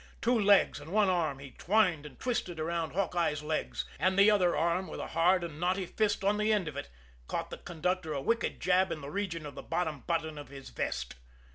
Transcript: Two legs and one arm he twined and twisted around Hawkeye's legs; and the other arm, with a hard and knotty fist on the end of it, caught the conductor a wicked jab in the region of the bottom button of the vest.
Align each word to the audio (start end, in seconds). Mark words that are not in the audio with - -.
Two 0.19 0.39
legs 0.39 0.79
and 0.79 0.91
one 0.91 1.09
arm 1.09 1.37
he 1.37 1.51
twined 1.51 2.07
and 2.07 2.19
twisted 2.19 2.59
around 2.59 2.93
Hawkeye's 2.93 3.43
legs; 3.43 3.85
and 3.99 4.17
the 4.17 4.31
other 4.31 4.57
arm, 4.57 4.87
with 4.87 4.99
a 4.99 5.05
hard 5.09 5.43
and 5.43 5.59
knotty 5.59 5.85
fist 5.85 6.23
on 6.23 6.37
the 6.39 6.51
end 6.51 6.67
of 6.67 6.75
it, 6.75 6.89
caught 7.27 7.51
the 7.51 7.57
conductor 7.59 8.11
a 8.11 8.19
wicked 8.19 8.59
jab 8.59 8.91
in 8.91 9.01
the 9.01 9.11
region 9.11 9.45
of 9.45 9.53
the 9.53 9.61
bottom 9.61 9.99
button 10.07 10.39
of 10.39 10.49
the 10.49 10.59
vest. 10.61 11.17